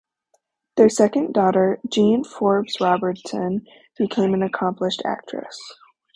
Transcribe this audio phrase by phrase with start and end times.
[0.77, 3.67] Their second daughter Jean Forbes-Robertson
[3.99, 5.59] became an accomplished actress.